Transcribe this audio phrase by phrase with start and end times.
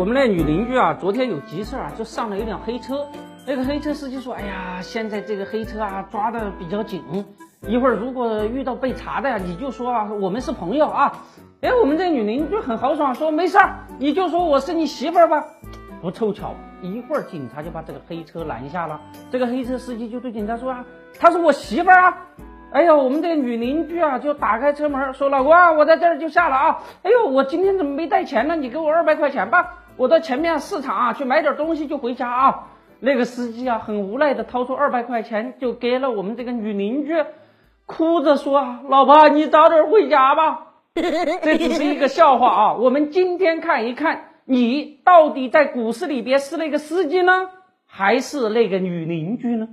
[0.00, 3.06] 我们那女邻居啊，昨天有急事啊，就上了一辆黑车。
[3.46, 7.02] 那个黑车司机说：“哎呀，现在这个黑车啊抓的比较紧，
[7.68, 11.12] 一会儿如果遇到被查的呀，你就说啊，我们是朋友啊。”
[11.60, 15.44] 哎，我们这女邻居很豪爽，说：“没事儿，你就说我是你媳妇儿吧。”
[16.00, 18.98] 不凑巧，一会儿警察就把这个黑车拦下了。
[19.30, 20.82] 这个黑车司机就对警察说：“啊，
[21.18, 22.18] 她是我媳妇儿啊。”
[22.72, 26.78] 哎呦，我们这女邻居啊，就打开车门说：“老公啊，我在这儿就下了啊。
[27.02, 28.56] 哎呦，我今天怎么没带钱呢？
[28.56, 32.68] 你给我二百块钱吧，我到前面市场啊去买点东西就回家啊。”
[33.00, 37.12] 那个司机啊，很无奈的掏出二百块钱就给了我们这个女邻居，
[37.84, 42.72] 哭着说：“老婆，你早点回家吧。” 这只是一个笑话啊。
[42.74, 47.48] 我们今天看一看，你到底在股市里边是那个司机呢，
[47.86, 49.68] 还是那个女邻居呢？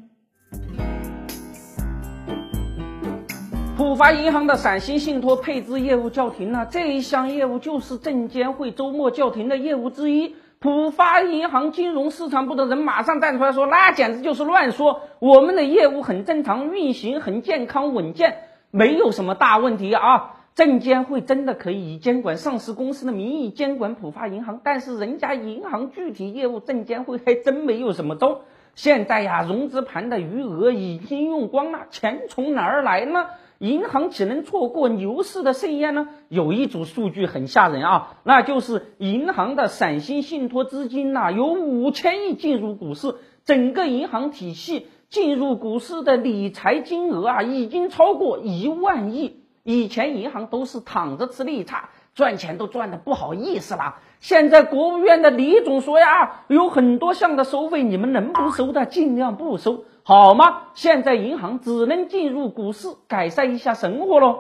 [3.88, 10.36] 浦发银行的陕西信托配资业务叫停了，这一项业务就是证监会周末叫停的业务之一。
[10.59, 18.39] 浦发银行金融市场部的人马上站出来说：“那简直就是乱说，我们的业务很正常，运行很健康稳健，
[18.72, 28.42] 没有什么大问题啊。”证监会真的可以以监管上市公司的名义监管浦发银行，但是人家银行具体业务，证监会还真没有什么招。
[28.76, 33.28] 现在呀，融资盘的余额已经用光了，钱从哪儿来呢？
[33.59, 36.09] 银行岂能错过牛市的盛宴呢？
[36.30, 49.41] 有一组数据很吓人啊，那就是银行的陕西信托资金呐，有五千亿进入股市，整个银行体系进入股市的理财金额啊，已经超过一万亿。
[49.64, 53.95] 以前银行都是躺着吃利差，赚钱都赚的不好意思了。
[54.21, 59.83] 现在国务院的李总说呀，有很多项的收费，你们能不收的尽量不收。
[60.09, 60.45] 好吗？
[60.73, 64.38] 现在银行只能进入股市改善一下生活喽。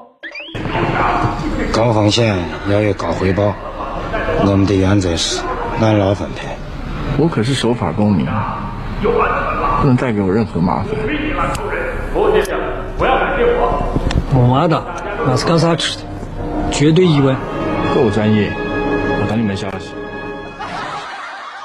[1.73, 2.37] 高风险
[2.71, 3.53] 要有高回报，
[4.45, 5.43] 我们的原则是
[5.81, 6.47] 按劳分配。
[7.21, 8.25] 我可是守法公民，
[9.81, 10.95] 不能再给我任何麻烦。
[12.15, 12.57] 罗先生，
[12.97, 13.83] 不要感谢我。
[14.35, 14.81] 我妈的，
[15.25, 16.05] 那是干啥吃的？
[16.71, 17.35] 绝对意外。
[17.93, 19.91] 够专业，我等你们消息。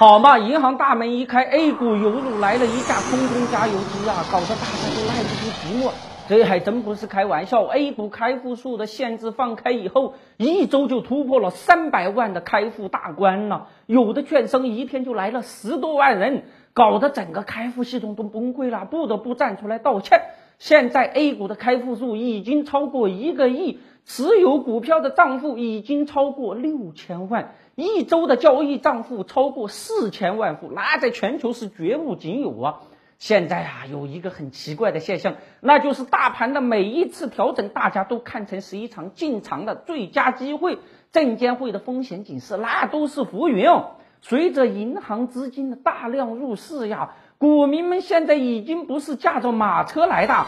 [0.02, 5.92] 好嘛，银行大门一开，A 股犹如来了一架空中加油机啊，搞得大家都耐不住寂寞。
[6.28, 13.68] 这还真不是开玩笑，A 股开户数的限制放开以后，一周就突破了三百万的开户大关了。
[13.86, 20.20] 有的券商一天就来了十多万人，搞得整个开户系统都崩溃了，不得不站出来道歉。
[20.58, 27.54] 现在 A 股的开户数已经超过一个亿，持有股票的账户已经超过六千万。
[27.74, 32.80] 一周的交易账户超过四千万户，那在全球是绝无仅有啊！
[33.18, 40.78] 现在啊，有一个很奇怪的现象，那就是大盘的每一次调整，大家都看成是一场进场的最佳机会。
[41.12, 43.66] 证监会的风险警示，那都是浮云。
[44.22, 50.46] 随着银行资金的大量入市呀，股民们现在已经不是驾着马车来的。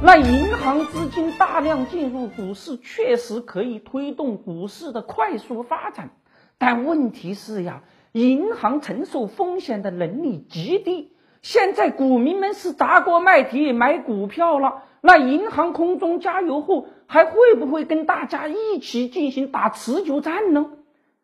[0.00, 6.10] 那银行资金大量进入股市，确实可以推动股市的快速发展，
[6.58, 7.82] 但问题是呀，
[8.12, 11.10] 银行承受风险的能力极低。
[11.42, 20.66] 现在股民们是砸锅卖铁买股票了，那银行空中加油后，还会不会跟大家一起进行打持久战呢？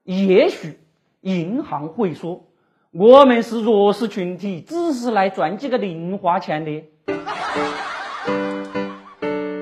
[0.05, 0.81] 也许
[1.21, 2.49] 银行会说
[2.91, 6.83] ：“我们是弱势群体，只是来赚几个零花钱的。”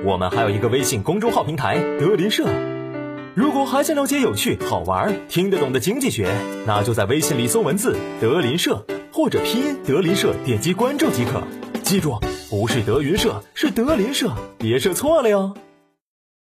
[0.02, 2.46] 我们还有一个微信公众号平台德林社，
[3.34, 6.34] 如果还想了解有趣、好玩、听得懂的经济学，
[6.66, 11.42] 那就在微信里搜文字“德林社”或者拼音“德林社”，点击关注即可。
[11.82, 12.18] 记住，
[12.48, 15.54] 不是德云社，是德林社，别设错了哟。